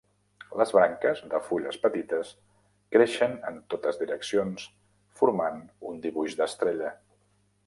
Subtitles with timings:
[0.59, 2.31] Les branques, de fulles petites,
[2.97, 4.67] creixen en totes direccions
[5.21, 6.95] formant un dibuix d'estrella.